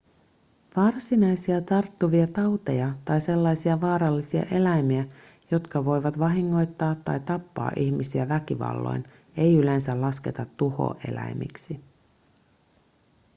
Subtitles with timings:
[0.75, 5.05] varsinaisia tarttuvia tauteja tai sellaisia vaarallisia eläimiä
[5.51, 9.03] jotka voivat vahingoittaa tai tappaa ihmisiä väkivalloin
[9.37, 11.79] ei yleensä lasketa tuhoeläimiksi